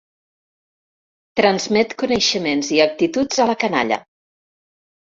Transmet 1.41 1.95
coneixements 2.05 2.75
i 2.79 2.83
actituds 2.89 3.45
a 3.45 3.49
la 3.55 3.59
canalla. 3.67 4.05